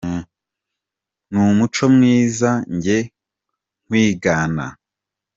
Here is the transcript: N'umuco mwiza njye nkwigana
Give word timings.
N'umuco 1.31 1.83
mwiza 1.95 2.51
njye 2.75 2.99
nkwigana 3.85 4.65